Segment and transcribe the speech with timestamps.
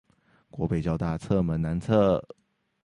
[0.49, 2.23] 國北教大側門南側